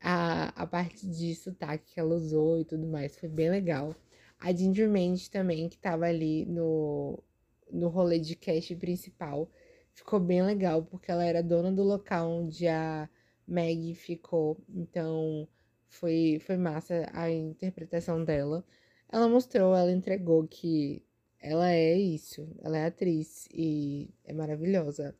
A, 0.00 0.48
a 0.62 0.66
parte 0.66 1.06
de 1.06 1.34
sotaque 1.34 1.94
que 1.94 2.00
ela 2.00 2.14
usou 2.14 2.60
e 2.60 2.64
tudo 2.64 2.86
mais 2.86 3.16
foi 3.16 3.28
bem 3.28 3.50
legal. 3.50 3.94
A 4.40 4.52
Ginger 4.52 4.88
Mandy 4.88 5.30
também, 5.30 5.68
que 5.68 5.78
tava 5.78 6.06
ali 6.06 6.44
no, 6.46 7.22
no 7.70 7.88
rolê 7.88 8.18
de 8.18 8.36
cast 8.36 8.74
principal, 8.76 9.50
ficou 9.92 10.20
bem 10.20 10.42
legal, 10.42 10.82
porque 10.84 11.10
ela 11.10 11.24
era 11.24 11.42
dona 11.42 11.72
do 11.72 11.82
local 11.82 12.30
onde 12.30 12.66
a 12.68 13.08
Maggie 13.46 13.94
ficou. 13.94 14.58
Então, 14.68 15.48
foi, 15.88 16.38
foi 16.40 16.56
massa 16.56 17.08
a 17.12 17.30
interpretação 17.30 18.24
dela. 18.24 18.64
Ela 19.10 19.28
mostrou, 19.28 19.74
ela 19.74 19.90
entregou 19.92 20.46
que 20.46 21.02
ela 21.40 21.70
é 21.72 21.96
isso, 21.96 22.48
ela 22.62 22.78
é 22.78 22.86
atriz 22.86 23.48
e 23.52 24.10
é 24.24 24.32
maravilhosa. 24.32 25.14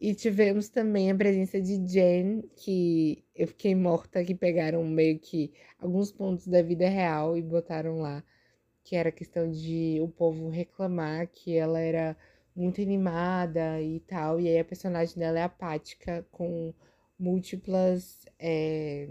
E 0.00 0.14
tivemos 0.14 0.68
também 0.68 1.10
a 1.10 1.14
presença 1.14 1.60
de 1.60 1.76
Jen, 1.86 2.42
que 2.56 3.24
eu 3.34 3.46
fiquei 3.46 3.74
morta, 3.74 4.24
que 4.24 4.34
pegaram 4.34 4.84
meio 4.84 5.18
que 5.18 5.52
alguns 5.78 6.10
pontos 6.10 6.46
da 6.48 6.60
vida 6.60 6.88
real 6.88 7.36
e 7.36 7.42
botaram 7.42 8.00
lá, 8.00 8.24
que 8.84 8.96
era 8.96 9.12
questão 9.12 9.50
de 9.50 9.98
o 10.02 10.08
povo 10.08 10.48
reclamar 10.48 11.28
que 11.28 11.56
ela 11.56 11.80
era 11.80 12.16
muito 12.54 12.80
animada 12.80 13.80
e 13.80 14.00
tal, 14.00 14.40
e 14.40 14.48
aí 14.48 14.58
a 14.58 14.64
personagem 14.64 15.18
dela 15.18 15.38
é 15.38 15.42
apática, 15.42 16.26
com 16.30 16.74
múltiplas. 17.18 18.26
É 18.38 19.08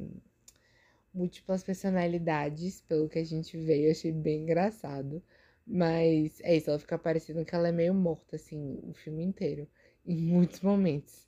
múltiplas 1.14 1.64
personalidades, 1.64 2.82
pelo 2.82 3.10
que 3.10 3.20
a 3.20 3.24
gente 3.26 3.58
vê, 3.58 3.88
eu 3.88 3.92
achei 3.92 4.12
bem 4.12 4.44
engraçado. 4.44 5.22
Mas 5.66 6.40
é 6.42 6.56
isso, 6.56 6.70
ela 6.70 6.80
fica 6.80 6.98
parecendo 6.98 7.46
que 7.46 7.56
ela 7.56 7.68
é 7.68 7.72
meio 7.72 7.94
morta, 7.94 8.36
assim, 8.36 8.80
o 8.84 8.94
filme 8.94 9.24
inteiro, 9.24 9.68
em 10.06 10.18
muitos 10.18 10.62
momentos. 10.62 11.28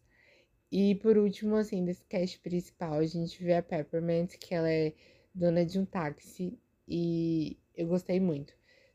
E 0.71 0.95
por 0.95 1.17
último, 1.17 1.55
assim, 1.55 1.85
desse 1.85 2.03
cast 2.05 2.39
principal, 2.39 2.93
a 2.95 3.05
gente 3.05 3.43
vê 3.43 3.55
a 3.55 3.63
Peppermint, 3.63 4.37
que 4.37 4.55
ela 4.55 4.69
é 4.71 4.93
dona 5.33 5.65
de 5.65 5.79
um 5.79 5.85
táxi, 5.85 6.57
e 6.87 7.57
eu 7.75 7.87
gostei 7.87 8.19
muito. 8.19 8.53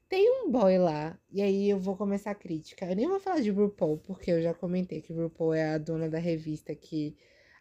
Tem 0.08 0.30
um 0.30 0.50
boy 0.50 0.78
lá, 0.78 1.18
e 1.30 1.42
aí 1.42 1.68
eu 1.68 1.78
vou 1.78 1.96
começar 1.96 2.30
a 2.30 2.34
crítica. 2.34 2.86
Eu 2.86 2.96
nem 2.96 3.06
vou 3.06 3.20
falar 3.20 3.40
de 3.40 3.50
RuPaul, 3.50 3.98
porque 3.98 4.30
eu 4.30 4.40
já 4.42 4.54
comentei 4.54 5.02
que 5.02 5.12
RuPaul 5.12 5.54
é 5.54 5.74
a 5.74 5.78
dona 5.78 6.08
da 6.08 6.18
revista 6.18 6.74
que 6.74 7.16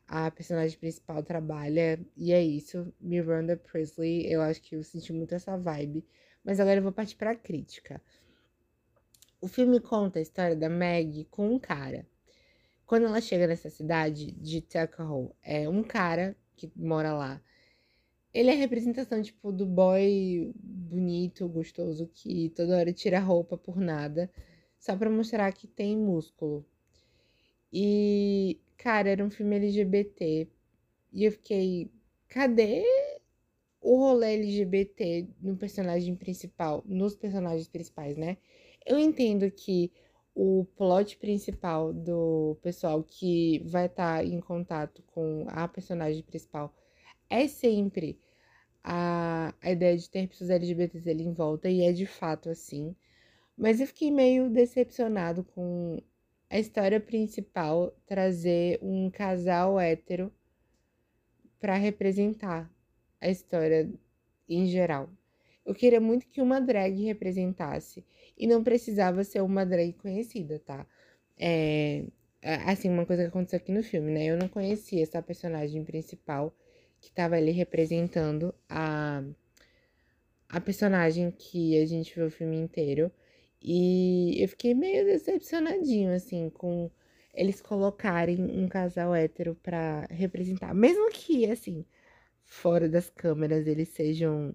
a 0.08 0.32
personagem 0.32 0.78
principal 0.80 1.22
trabalha. 1.22 2.00
E 2.16 2.32
é 2.32 2.42
isso. 2.42 2.94
Miranda 3.00 3.58
Priestley, 3.58 4.32
eu 4.32 4.42
acho 4.42 4.62
que 4.62 4.76
eu 4.76 4.84
senti 4.84 5.12
muito 5.12 5.36
essa 5.36 5.58
vibe. 5.58 6.06
Mas 6.44 6.60
agora 6.60 6.80
eu 6.80 6.84
vou 6.84 6.94
partir 6.94 7.18
pra 7.18 7.36
crítica. 7.36 8.02
O 9.42 9.48
filme 9.48 9.80
conta 9.80 10.20
a 10.20 10.22
história 10.22 10.56
da 10.56 10.70
Meg 10.70 11.26
com 11.26 11.54
um 11.54 11.60
cara. 11.60 12.08
Quando 12.86 13.06
ela 13.06 13.20
chega 13.20 13.46
nessa 13.46 13.70
cidade 13.70 14.32
de 14.32 14.62
Tuckahoe, 14.62 15.32
é 15.44 15.68
um 15.68 15.84
cara 15.84 16.38
que 16.56 16.72
mora 16.76 17.14
lá. 17.14 17.42
Ele 18.34 18.50
é 18.50 18.54
a 18.54 18.58
representação, 18.58 19.22
tipo, 19.22 19.52
do 19.52 19.66
boy 19.66 20.52
bonito, 20.56 21.48
gostoso, 21.48 22.08
que 22.14 22.50
toda 22.56 22.78
hora 22.78 22.94
tira 22.94 23.20
roupa 23.20 23.58
por 23.58 23.78
nada, 23.78 24.32
só 24.80 24.96
pra 24.96 25.10
mostrar 25.10 25.52
que 25.54 25.68
tem 25.68 25.98
músculo. 25.98 26.66
E 27.72 28.60
Cara, 28.78 29.10
era 29.10 29.26
um 29.26 29.30
filme 29.30 29.56
LGBT. 29.58 30.48
E 31.12 31.24
eu 31.26 31.32
fiquei, 31.32 31.92
cadê 32.28 32.84
o 33.82 33.98
rolê 33.98 34.36
LGBT 34.36 35.28
no 35.42 35.58
personagem 35.58 36.16
principal, 36.16 36.84
nos 36.86 37.16
personagens 37.16 37.68
principais, 37.68 38.16
né? 38.18 38.38
Eu 38.86 39.00
entendo 39.00 39.50
que 39.52 39.92
o 40.36 40.66
plot 40.78 41.18
principal 41.18 41.92
do 41.92 42.58
pessoal 42.62 43.04
que 43.04 43.60
vai 43.66 43.88
estar 43.88 44.20
tá 44.20 44.24
em 44.24 44.40
contato 44.40 45.04
com 45.08 45.46
a 45.50 45.68
personagem 45.68 46.24
principal 46.24 46.74
é 47.30 47.48
sempre 47.48 48.20
a, 48.84 49.54
a 49.62 49.72
ideia 49.72 49.98
de 49.98 50.10
ter 50.10 50.28
pessoas 50.28 50.50
LGBTs 50.50 51.10
ali 51.10 51.24
em 51.24 51.34
volta, 51.34 51.70
e 51.70 51.82
é 51.82 51.92
de 51.92 52.06
fato 52.06 52.50
assim. 52.50 52.96
Mas 53.58 53.80
eu 53.82 53.88
fiquei 53.88 54.12
meio 54.12 54.50
decepcionado 54.50 55.44
com 55.44 56.02
a 56.50 56.60
história 56.60 57.00
principal 57.00 57.94
trazer 58.06 58.80
um 58.82 59.10
casal 59.10 59.80
hétero 59.80 60.32
para 61.60 61.76
representar 61.76 62.72
a 63.20 63.30
história 63.30 63.92
em 64.48 64.68
geral. 64.68 65.10
Eu 65.66 65.76
queria 65.76 66.00
muito 66.00 66.28
que 66.28 66.42
uma 66.42 66.62
drag 66.62 67.04
representasse 67.04 68.06
e 68.38 68.48
não 68.48 68.64
precisava 68.64 69.24
ser 69.24 69.42
uma 69.42 69.66
drag 69.66 69.94
conhecida, 69.94 70.60
tá? 70.60 70.88
É, 71.38 72.06
assim, 72.66 72.90
uma 72.90 73.06
coisa 73.06 73.24
que 73.24 73.30
aconteceu 73.30 73.58
aqui 73.58 73.72
no 73.72 73.84
filme, 73.84 74.12
né? 74.12 74.26
Eu 74.26 74.38
não 74.38 74.48
conhecia 74.48 75.04
essa 75.04 75.22
personagem 75.22 75.84
principal 75.84 76.56
que 77.02 77.10
estava 77.10 77.36
ali 77.36 77.52
representando 77.52 78.54
a, 78.70 79.24
a 80.50 80.62
personagem 80.62 81.32
que 81.32 81.80
a 81.82 81.86
gente 81.86 82.14
viu 82.16 82.28
o 82.28 82.32
filme 82.32 82.58
inteiro. 82.58 83.12
E 83.62 84.42
eu 84.42 84.48
fiquei 84.50 84.74
meio 84.74 85.06
decepcionadinho, 85.06 86.14
assim, 86.14 86.50
com 86.50 86.92
eles 87.34 87.62
colocarem 87.62 88.44
um 88.44 88.68
casal 88.68 89.14
hétero 89.16 89.56
pra 89.56 90.06
representar. 90.10 90.74
Mesmo 90.74 91.10
que, 91.12 91.50
assim, 91.50 91.86
fora 92.46 92.90
das 92.90 93.10
câmeras 93.10 93.68
eles 93.68 93.90
sejam 93.90 94.54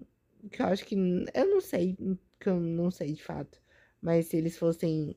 que 0.49 0.61
eu 0.61 0.65
acho 0.67 0.85
que. 0.85 0.95
Eu 1.33 1.49
não 1.49 1.61
sei, 1.61 1.95
que 2.39 2.49
eu 2.49 2.59
não 2.59 2.91
sei 2.91 3.13
de 3.13 3.23
fato. 3.23 3.61
Mas 4.01 4.27
se 4.27 4.37
eles 4.37 4.57
fossem. 4.57 5.15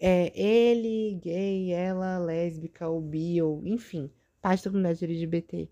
É, 0.00 0.32
ele, 0.40 1.18
gay, 1.20 1.72
ela, 1.72 2.18
lésbica, 2.18 2.88
ou 2.88 3.00
bi, 3.00 3.42
ou 3.42 3.66
enfim, 3.66 4.10
parte 4.40 4.64
da 4.64 4.70
comunidade 4.70 5.04
LGBT. 5.04 5.68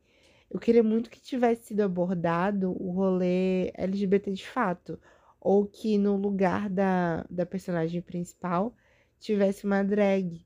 Eu 0.50 0.60
queria 0.60 0.82
muito 0.82 1.10
que 1.10 1.20
tivesse 1.20 1.68
sido 1.68 1.80
abordado 1.82 2.70
o 2.82 2.90
rolê 2.92 3.72
LGBT 3.74 4.32
de 4.32 4.46
fato. 4.46 4.98
Ou 5.40 5.66
que 5.66 5.98
no 5.98 6.16
lugar 6.16 6.68
da, 6.70 7.24
da 7.30 7.46
personagem 7.46 8.00
principal 8.02 8.74
tivesse 9.18 9.64
uma 9.64 9.82
drag. 9.82 10.44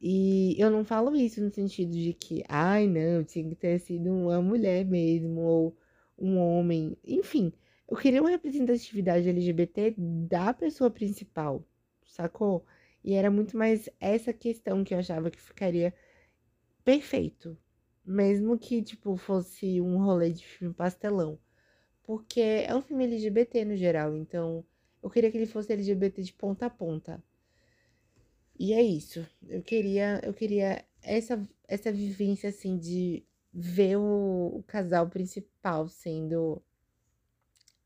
E 0.00 0.56
eu 0.58 0.70
não 0.70 0.84
falo 0.84 1.14
isso 1.14 1.42
no 1.42 1.50
sentido 1.50 1.92
de 1.92 2.14
que, 2.14 2.42
ai, 2.48 2.86
não, 2.86 3.22
tinha 3.22 3.46
que 3.48 3.54
ter 3.54 3.78
sido 3.80 4.10
uma 4.10 4.40
mulher 4.40 4.84
mesmo, 4.84 5.40
ou 5.40 5.76
um 6.18 6.38
homem. 6.38 6.96
Enfim, 7.04 7.52
eu 7.88 7.96
queria 7.96 8.22
uma 8.22 8.30
representatividade 8.30 9.28
LGBT 9.28 9.94
da 9.98 10.54
pessoa 10.54 10.90
principal, 10.90 11.66
sacou? 12.06 12.64
E 13.04 13.14
era 13.14 13.30
muito 13.30 13.56
mais 13.56 13.88
essa 14.00 14.32
questão 14.32 14.84
que 14.84 14.94
eu 14.94 14.98
achava 14.98 15.30
que 15.30 15.40
ficaria 15.40 15.92
perfeito. 16.84 17.56
Mesmo 18.10 18.58
que, 18.58 18.82
tipo, 18.82 19.16
fosse 19.16 19.80
um 19.80 19.96
rolê 20.04 20.32
de 20.32 20.44
filme 20.44 20.74
pastelão. 20.74 21.38
Porque 22.02 22.40
é 22.40 22.74
um 22.74 22.82
filme 22.82 23.04
LGBT 23.04 23.64
no 23.64 23.76
geral, 23.76 24.16
então 24.16 24.64
eu 25.00 25.08
queria 25.08 25.30
que 25.30 25.36
ele 25.36 25.46
fosse 25.46 25.72
LGBT 25.72 26.20
de 26.20 26.32
ponta 26.32 26.66
a 26.66 26.70
ponta. 26.70 27.22
E 28.58 28.72
é 28.72 28.82
isso. 28.82 29.24
Eu 29.48 29.62
queria, 29.62 30.20
eu 30.24 30.34
queria 30.34 30.84
essa, 31.02 31.40
essa 31.68 31.92
vivência, 31.92 32.48
assim, 32.50 32.76
de 32.76 33.24
ver 33.52 33.96
o, 33.96 34.56
o 34.56 34.62
casal 34.66 35.08
principal 35.08 35.88
sendo 35.88 36.60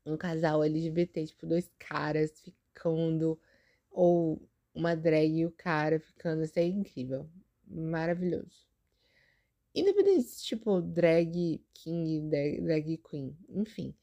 um 0.03 0.17
casal 0.17 0.63
LGBT, 0.63 1.27
tipo, 1.27 1.45
dois 1.45 1.69
caras 1.77 2.31
ficando, 2.41 3.39
ou 3.91 4.41
uma 4.73 4.95
drag 4.95 5.37
e 5.37 5.45
o 5.45 5.51
cara 5.51 5.99
ficando, 5.99 6.43
isso 6.43 6.57
é 6.57 6.63
incrível. 6.63 7.29
Maravilhoso. 7.67 8.65
Independente, 9.75 10.41
tipo, 10.41 10.81
drag 10.81 11.61
king, 11.73 12.29
drag 12.29 12.97
queen, 13.09 13.37
enfim. 13.49 13.93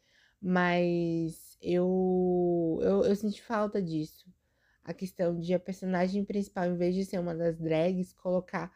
Mas 0.41 1.57
eu, 1.63 2.79
eu, 2.83 3.05
eu 3.05 3.17
senti 3.17 3.43
falta 3.43 3.81
disso. 3.81 4.31
A 4.85 4.93
questão 4.93 5.39
de 5.39 5.55
a 5.55 5.59
personagem 5.61 6.25
principal, 6.25 6.67
em 6.67 6.77
vez 6.77 6.95
de 6.95 7.05
ser 7.07 7.19
uma 7.19 7.35
das 7.35 7.59
drags, 7.59 8.13
colocar 8.13 8.71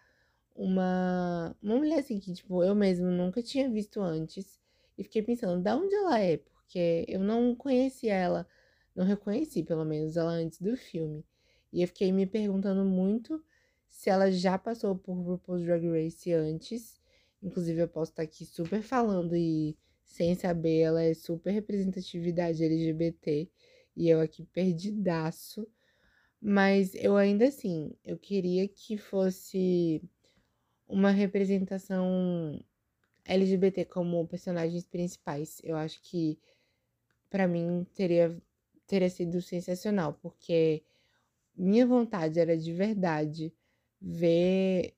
uma, 0.54 1.54
uma 1.62 1.76
mulher 1.76 1.98
assim 1.98 2.18
que, 2.18 2.32
tipo, 2.32 2.64
eu 2.64 2.74
mesmo 2.74 3.08
nunca 3.08 3.42
tinha 3.42 3.68
visto 3.68 4.00
antes. 4.00 4.58
E 4.96 5.04
fiquei 5.04 5.22
pensando, 5.22 5.62
da 5.62 5.76
onde 5.76 5.94
ela 5.94 6.18
é? 6.20 6.38
Porque 6.38 7.04
eu 7.08 7.20
não 7.20 7.54
conhecia 7.54 8.14
ela, 8.14 8.48
não 8.94 9.04
reconheci, 9.04 9.62
pelo 9.62 9.84
menos, 9.84 10.16
ela 10.16 10.30
antes 10.30 10.60
do 10.60 10.76
filme. 10.76 11.22
E 11.72 11.82
eu 11.82 11.88
fiquei 11.88 12.10
me 12.10 12.26
perguntando 12.26 12.84
muito 12.84 13.44
se 13.96 14.10
ela 14.10 14.30
já 14.30 14.58
passou 14.58 14.94
por 14.94 15.14
RuPaul's 15.14 15.64
Drag 15.64 15.88
Race 15.88 16.30
antes. 16.30 17.00
Inclusive, 17.42 17.80
eu 17.80 17.88
posso 17.88 18.12
estar 18.12 18.22
aqui 18.22 18.44
super 18.44 18.82
falando 18.82 19.34
e 19.34 19.74
sem 20.04 20.34
saber, 20.34 20.80
ela 20.80 21.02
é 21.02 21.14
super 21.14 21.50
representatividade 21.50 22.62
LGBT. 22.62 23.50
E 23.96 24.08
eu 24.10 24.20
aqui 24.20 24.44
perdidaço. 24.44 25.66
Mas 26.38 26.94
eu 26.94 27.16
ainda 27.16 27.46
assim, 27.48 27.96
eu 28.04 28.18
queria 28.18 28.68
que 28.68 28.98
fosse 28.98 30.02
uma 30.86 31.10
representação 31.10 32.62
LGBT 33.24 33.86
como 33.86 34.28
personagens 34.28 34.86
principais. 34.86 35.58
Eu 35.64 35.74
acho 35.74 36.02
que 36.02 36.38
para 37.30 37.48
mim 37.48 37.86
teria 37.94 38.36
teria 38.86 39.08
sido 39.08 39.40
sensacional, 39.40 40.12
porque 40.22 40.84
minha 41.56 41.86
vontade 41.86 42.38
era 42.38 42.56
de 42.56 42.72
verdade 42.72 43.52
ver 44.00 44.94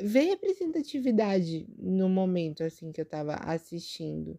ver 0.00 0.24
representatividade 0.24 1.66
no 1.78 2.08
momento 2.08 2.64
assim 2.64 2.90
que 2.92 3.00
eu 3.00 3.06
tava 3.06 3.34
assistindo. 3.36 4.38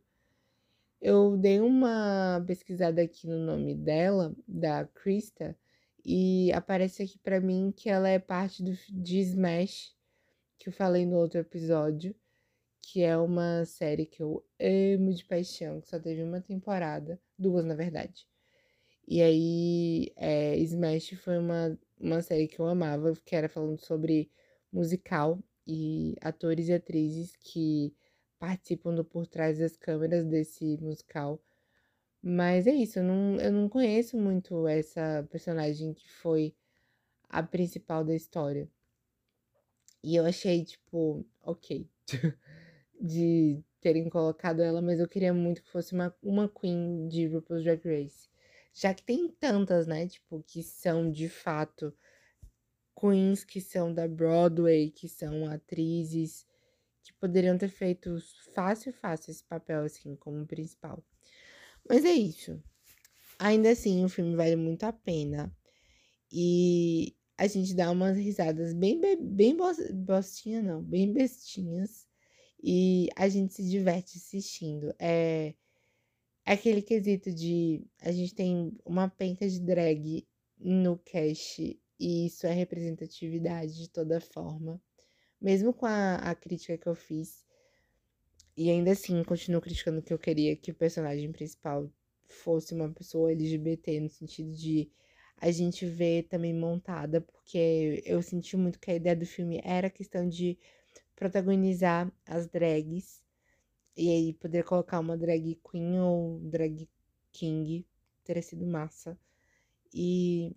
Eu 1.02 1.38
dei 1.38 1.60
uma 1.60 2.44
pesquisada 2.48 3.02
aqui 3.02 3.28
no 3.28 3.38
nome 3.38 3.76
dela, 3.76 4.36
da 4.48 4.86
Krista, 4.86 5.58
e 6.04 6.52
aparece 6.54 7.04
aqui 7.04 7.18
para 7.20 7.40
mim 7.40 7.74
que 7.76 7.90
ela 7.90 8.10
é 8.10 8.20
parte 8.20 8.64
do, 8.64 8.72
de 8.90 9.20
Smash, 9.20 9.96
que 10.58 10.70
eu 10.70 10.74
falei 10.74 11.06
no 11.06 11.18
outro 11.18 11.40
episódio, 11.40 12.16
que 12.82 13.02
é 13.02 13.18
uma 13.18 13.66
série 13.66 14.06
que 14.06 14.22
eu 14.22 14.44
amo 14.60 15.14
de 15.14 15.26
paixão, 15.26 15.82
que 15.82 15.90
só 15.90 16.00
teve 16.00 16.24
uma 16.24 16.42
temporada, 16.42 17.20
duas 17.38 17.66
na 17.66 17.76
verdade. 17.76 18.28
E 19.08 19.22
aí, 19.22 20.12
é, 20.16 20.58
Smash 20.58 21.12
foi 21.24 21.38
uma, 21.38 21.78
uma 22.00 22.22
série 22.22 22.48
que 22.48 22.60
eu 22.60 22.68
amava, 22.68 23.14
que 23.26 23.36
era 23.36 23.50
falando 23.50 23.80
sobre 23.80 24.32
musical 24.72 25.40
e 25.68 26.16
atores 26.22 26.68
e 26.68 26.74
atrizes 26.74 27.36
que 27.38 27.96
participam 28.40 28.94
do 28.94 29.04
por 29.04 29.28
trás 29.28 29.60
das 29.60 29.76
câmeras 29.78 30.26
desse 30.26 30.78
musical. 30.82 31.42
Mas 32.22 32.68
é 32.68 32.74
isso, 32.74 33.00
eu 33.00 33.04
não, 33.04 33.36
eu 33.40 33.52
não 33.52 33.70
conheço 33.70 34.18
muito 34.18 34.68
essa 34.68 35.28
personagem 35.32 35.94
que 35.94 36.10
foi 36.10 36.56
a 37.30 37.44
principal 37.44 38.04
da 38.04 38.16
história. 38.16 38.70
E 40.04 40.16
eu 40.16 40.26
achei, 40.26 40.64
tipo, 40.64 41.26
ok. 41.44 41.90
de 43.00 43.64
terem 43.82 44.10
colocado 44.10 44.62
ela, 44.62 44.82
mas 44.82 45.00
eu 45.00 45.08
queria 45.08 45.34
muito 45.34 45.62
que 45.62 45.70
fosse 45.70 45.94
uma, 45.94 46.16
uma 46.22 46.50
Queen 46.50 47.08
de 47.08 47.28
RuPaul's 47.28 47.64
Drag 47.64 47.82
Race. 47.86 48.30
Já 48.76 48.94
que 48.94 49.04
tem 49.04 49.30
tantas, 49.30 49.88
né? 49.88 50.06
Tipo, 50.06 50.44
que 50.44 50.62
são 50.62 51.10
de 51.10 51.30
fato 51.30 51.96
queens 52.94 53.46
que 53.46 53.62
são 53.62 53.94
da 53.94 54.06
Broadway, 54.06 54.92
que 54.92 55.08
são 55.08 55.50
atrizes, 55.50 56.46
que 57.02 57.14
poderiam 57.14 57.58
ter 57.58 57.70
feito 57.70 58.18
fácil, 58.54 58.92
fácil 58.92 59.32
esse 59.32 59.44
papel, 59.46 59.84
assim, 59.84 60.16
como 60.18 60.46
principal. 60.46 61.02
Mas 61.88 62.04
é 62.04 62.12
isso. 62.12 62.62
Ainda 63.40 63.72
assim, 63.72 64.04
o 64.04 64.10
filme 64.10 64.36
vale 64.36 64.58
muito 64.58 64.84
a 64.84 64.92
pena. 64.92 65.56
E 66.30 67.16
a 67.38 67.48
gente 67.48 67.74
dá 67.74 67.90
umas 67.92 68.18
risadas 68.18 68.74
bem, 68.74 69.00
bem 69.22 69.56
bostinha, 69.94 70.62
não, 70.62 70.82
bem 70.82 71.14
bestinhas. 71.14 72.06
E 72.62 73.08
a 73.16 73.30
gente 73.30 73.54
se 73.54 73.70
diverte 73.70 74.18
assistindo. 74.18 74.94
É 75.00 75.54
aquele 76.46 76.82
quesito 76.82 77.34
de 77.34 77.86
a 78.02 78.12
gente 78.12 78.36
tem 78.36 78.72
uma 78.86 79.10
penca 79.10 79.48
de 79.50 79.60
drag 79.60 80.28
no 80.60 80.98
cast 81.00 81.80
e 82.00 82.28
isso 82.28 82.46
é 82.46 82.52
representatividade 82.52 83.76
de 83.76 83.90
toda 83.90 84.22
forma. 84.22 84.82
Mesmo 85.42 85.74
com 85.74 85.86
a, 85.86 86.16
a 86.16 86.36
crítica 86.36 86.78
que 86.78 86.88
eu 86.88 86.96
fiz, 86.96 87.44
e 88.56 88.70
ainda 88.70 88.92
assim 88.92 89.24
continuo 89.24 89.62
criticando 89.62 90.02
que 90.02 90.14
eu 90.14 90.20
queria 90.20 90.56
que 90.56 90.72
o 90.72 90.76
personagem 90.76 91.32
principal 91.32 91.92
fosse 92.28 92.74
uma 92.74 92.90
pessoa 92.90 93.32
LGBT, 93.32 94.00
no 94.00 94.10
sentido 94.10 94.54
de 94.54 94.90
a 95.38 95.52
gente 95.52 95.86
vê 95.86 96.24
também 96.24 96.54
montada, 96.54 97.20
porque 97.20 98.02
eu 98.06 98.22
senti 98.22 98.56
muito 98.56 98.80
que 98.80 98.92
a 98.92 98.96
ideia 98.96 99.16
do 99.16 99.26
filme 99.26 99.60
era 99.64 99.88
a 99.88 99.92
questão 99.92 100.28
de 100.28 100.58
protagonizar 101.16 102.12
as 102.26 102.48
drags 102.48 103.25
e 103.96 104.10
aí 104.10 104.34
poder 104.34 104.64
colocar 104.64 105.00
uma 105.00 105.18
drag 105.18 105.60
queen 105.70 106.00
ou 106.00 106.40
drag 106.40 106.90
king 107.32 107.86
teria 108.24 108.42
sido 108.42 108.66
massa. 108.66 109.18
E 109.94 110.56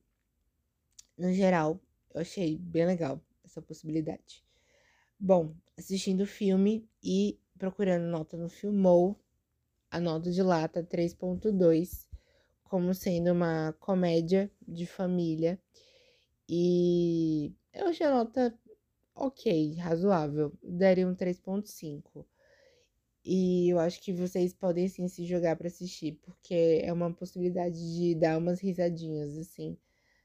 no 1.16 1.32
geral, 1.32 1.80
eu 2.14 2.20
achei 2.20 2.56
bem 2.58 2.86
legal 2.86 3.20
essa 3.44 3.62
possibilidade. 3.62 4.44
Bom, 5.18 5.54
assistindo 5.76 6.22
o 6.22 6.26
filme 6.26 6.88
e 7.02 7.38
procurando 7.58 8.04
nota 8.04 8.36
no 8.36 8.48
Filmou, 8.48 9.18
a 9.90 9.98
nota 9.98 10.30
de 10.30 10.42
lá 10.42 10.66
tá 10.68 10.82
3.2 10.82 12.08
como 12.62 12.94
sendo 12.94 13.32
uma 13.32 13.72
comédia 13.80 14.50
de 14.66 14.86
família. 14.86 15.58
E 16.48 17.52
eu 17.72 17.86
achei 17.88 18.06
a 18.06 18.14
nota 18.14 18.58
ok, 19.14 19.74
razoável. 19.76 20.52
Daria 20.62 21.08
um 21.08 21.14
3.5. 21.14 22.26
E 23.24 23.68
eu 23.70 23.78
acho 23.78 24.00
que 24.00 24.12
vocês 24.12 24.54
podem 24.54 24.88
sim 24.88 25.08
se 25.08 25.24
jogar 25.26 25.56
para 25.56 25.68
assistir, 25.68 26.18
porque 26.22 26.80
é 26.82 26.92
uma 26.92 27.12
possibilidade 27.12 27.76
de 27.76 28.14
dar 28.14 28.38
umas 28.38 28.60
risadinhas 28.60 29.36
assim 29.36 29.76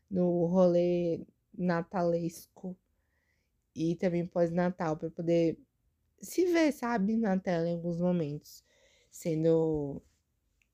no 0.10 0.46
rolê 0.46 1.22
natalesco 1.58 2.78
e 3.76 3.96
também 3.96 4.26
pós-natal 4.26 4.98
para 4.98 5.10
poder 5.10 5.58
se 6.22 6.46
ver, 6.46 6.72
sabe, 6.72 7.18
na 7.18 7.38
tela 7.40 7.68
em 7.68 7.74
alguns 7.74 8.00
momentos, 8.00 8.64
sendo 9.12 10.02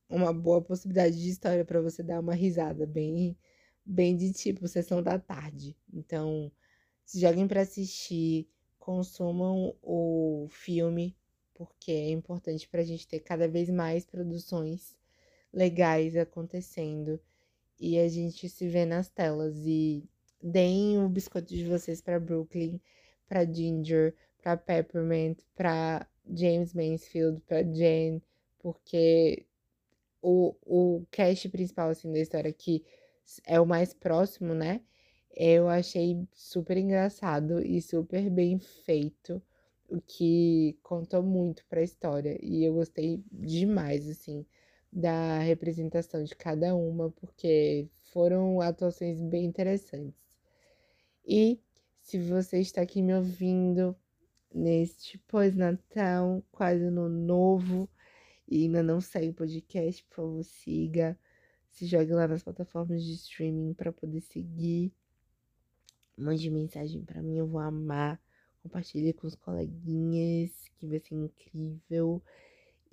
uma 0.09 0.33
boa 0.33 0.61
possibilidade 0.61 1.19
de 1.19 1.29
história 1.29 1.65
para 1.65 1.81
você 1.81 2.03
dar 2.03 2.19
uma 2.19 2.33
risada 2.35 2.85
bem 2.85 3.37
bem 3.85 4.15
de 4.15 4.31
tipo 4.33 4.67
sessão 4.67 5.01
da 5.01 5.17
tarde. 5.17 5.75
Então, 5.91 6.51
se 7.05 7.19
joguem 7.19 7.47
para 7.47 7.61
assistir, 7.61 8.47
consumam 8.77 9.75
o 9.81 10.47
filme 10.51 11.17
porque 11.59 11.91
é 11.91 12.09
importante 12.11 12.69
para 12.69 12.79
a 12.79 12.85
gente 12.85 13.05
ter 13.05 13.19
cada 13.19 13.45
vez 13.45 13.69
mais 13.69 14.05
produções 14.05 14.95
legais 15.51 16.15
acontecendo 16.15 17.19
e 17.77 17.99
a 17.99 18.07
gente 18.07 18.47
se 18.47 18.65
vê 18.69 18.85
nas 18.85 19.09
telas. 19.09 19.57
E 19.65 20.01
deem 20.41 21.03
o 21.03 21.09
biscoito 21.09 21.53
de 21.53 21.65
vocês 21.65 21.99
para 21.99 22.17
Brooklyn, 22.17 22.79
para 23.27 23.43
Ginger, 23.43 24.15
para 24.41 24.55
Peppermint, 24.55 25.39
para 25.53 26.07
James 26.33 26.73
Mansfield, 26.73 27.41
para 27.41 27.61
Jen, 27.61 28.21
porque 28.59 29.45
o, 30.21 30.55
o 30.65 31.05
cast 31.11 31.49
principal 31.49 31.89
assim, 31.89 32.09
da 32.09 32.19
história 32.19 32.53
que 32.53 32.85
é 33.45 33.59
o 33.59 33.65
mais 33.65 33.93
próximo, 33.93 34.53
né? 34.53 34.79
Eu 35.35 35.67
achei 35.67 36.25
super 36.33 36.77
engraçado 36.77 37.61
e 37.61 37.81
super 37.81 38.29
bem 38.29 38.59
feito, 38.59 39.41
o 39.89 40.01
que 40.01 40.77
contou 40.83 41.23
muito 41.23 41.65
para 41.67 41.79
a 41.79 41.83
história 41.83 42.37
e 42.41 42.63
eu 42.63 42.73
gostei 42.73 43.23
demais 43.31 44.07
assim 44.07 44.45
da 44.91 45.39
representação 45.39 46.23
de 46.23 46.35
cada 46.35 46.75
uma, 46.75 47.11
porque 47.11 47.87
foram 48.11 48.59
atuações 48.61 49.21
bem 49.21 49.45
interessantes. 49.45 50.27
E 51.25 51.59
se 52.01 52.17
você 52.17 52.59
está 52.59 52.81
aqui 52.81 53.01
me 53.01 53.13
ouvindo 53.13 53.95
neste 54.53 55.17
pós-natal, 55.19 56.43
quase 56.51 56.83
ano 56.83 57.07
novo, 57.07 57.87
e 58.47 58.63
ainda 58.63 58.81
não 58.81 58.99
saiu 58.99 59.31
o 59.31 59.35
podcast, 59.35 60.03
por 60.05 60.15
favor, 60.15 60.43
siga. 60.43 61.17
Se 61.69 61.85
jogue 61.85 62.11
lá 62.13 62.27
nas 62.27 62.41
plataformas 62.41 63.03
de 63.03 63.13
streaming 63.13 63.75
para 63.75 63.91
poder 63.91 64.21
seguir. 64.21 64.91
Mande 66.17 66.49
mensagem 66.49 67.03
para 67.05 67.21
mim, 67.21 67.37
eu 67.37 67.47
vou 67.47 67.61
amar. 67.61 68.19
Compartilhe 68.69 69.13
com 69.13 69.25
os 69.25 69.33
coleguinhas, 69.33 70.51
que 70.77 70.85
vai 70.85 70.99
ser 70.99 71.15
incrível. 71.15 72.21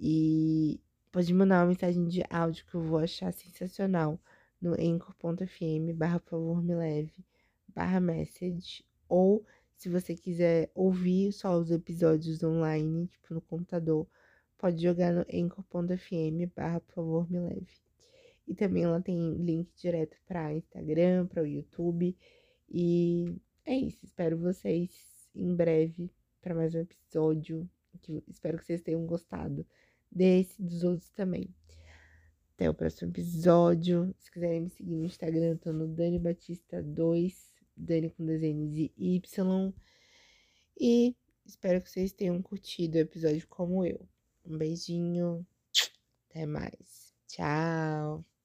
E 0.00 0.80
pode 1.12 1.34
mandar 1.34 1.60
uma 1.60 1.66
mensagem 1.66 2.08
de 2.08 2.22
áudio 2.30 2.64
que 2.64 2.74
eu 2.74 2.80
vou 2.80 2.98
achar 2.98 3.30
sensacional 3.30 4.18
no 4.58 4.72
anchor.fm 4.72 5.92
barra 5.94 6.18
por 6.18 6.30
favor 6.30 6.62
me 6.62 6.74
leve 6.74 7.24
barra 7.68 8.00
message 8.00 8.82
ou 9.06 9.44
se 9.76 9.90
você 9.90 10.16
quiser 10.16 10.70
ouvir 10.74 11.30
só 11.32 11.54
os 11.58 11.70
episódios 11.70 12.42
online, 12.42 13.06
tipo 13.08 13.34
no 13.34 13.42
computador, 13.42 14.06
pode 14.56 14.82
jogar 14.82 15.12
no 15.12 15.26
anchor.fm 15.30 16.50
barra 16.56 16.80
por 16.80 16.94
favor 16.94 17.30
me 17.30 17.38
leve. 17.38 17.68
E 18.48 18.54
também 18.54 18.84
ela 18.84 19.02
tem 19.02 19.34
link 19.34 19.68
direto 19.76 20.16
para 20.26 20.54
Instagram, 20.54 21.26
para 21.26 21.42
o 21.42 21.46
YouTube. 21.46 22.16
E 22.70 23.36
é 23.66 23.74
isso. 23.74 24.06
Espero 24.06 24.38
vocês 24.38 25.15
em 25.36 25.54
breve 25.54 26.10
para 26.40 26.54
mais 26.54 26.74
um 26.74 26.80
episódio. 26.80 27.68
Que 28.02 28.22
espero 28.28 28.58
que 28.58 28.66
vocês 28.66 28.82
tenham 28.82 29.06
gostado 29.06 29.66
desse 30.10 30.60
e 30.60 30.64
dos 30.64 30.82
outros 30.84 31.10
também. 31.10 31.48
Até 32.54 32.70
o 32.70 32.74
próximo 32.74 33.10
episódio. 33.10 34.14
Se 34.18 34.30
quiserem 34.30 34.62
me 34.62 34.70
seguir 34.70 34.96
no 34.96 35.04
Instagram, 35.04 35.56
tô 35.56 35.72
no 35.72 35.86
Dani 35.88 36.18
Batista 36.18 36.82
2, 36.82 37.54
Dani 37.76 38.10
com 38.10 38.24
desenhos 38.24 38.72
de 38.72 38.92
Y. 38.96 39.74
E 40.78 41.14
espero 41.44 41.80
que 41.80 41.90
vocês 41.90 42.12
tenham 42.12 42.40
curtido 42.42 42.96
o 42.96 43.00
episódio 43.00 43.46
como 43.48 43.84
eu. 43.84 44.06
Um 44.44 44.56
beijinho. 44.56 45.46
Até 46.30 46.46
mais. 46.46 47.14
Tchau. 47.26 48.35